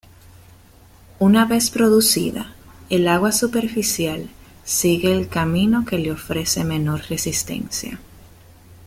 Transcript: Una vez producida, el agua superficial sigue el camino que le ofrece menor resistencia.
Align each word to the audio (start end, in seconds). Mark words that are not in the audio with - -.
Una 1.19 1.45
vez 1.45 1.69
producida, 1.69 2.55
el 2.89 3.07
agua 3.07 3.31
superficial 3.31 4.29
sigue 4.63 5.11
el 5.15 5.27
camino 5.27 5.85
que 5.85 5.99
le 5.99 6.11
ofrece 6.11 6.63
menor 6.63 7.07
resistencia. 7.09 7.99